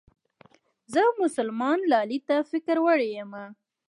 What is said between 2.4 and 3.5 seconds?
فکر وړې يمه